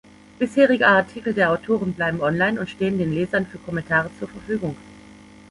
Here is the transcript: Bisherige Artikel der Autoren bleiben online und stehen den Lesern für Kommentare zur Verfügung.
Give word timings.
Bisherige 0.39 0.87
Artikel 0.87 1.31
der 1.35 1.51
Autoren 1.51 1.93
bleiben 1.93 2.21
online 2.21 2.59
und 2.59 2.67
stehen 2.67 2.97
den 2.97 3.13
Lesern 3.13 3.45
für 3.45 3.59
Kommentare 3.59 4.09
zur 4.17 4.29
Verfügung. 4.29 4.75